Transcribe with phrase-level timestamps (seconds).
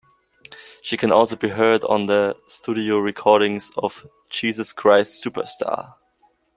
[0.81, 5.93] She can also be heard on the studio recording of "Jesus Christ Superstar".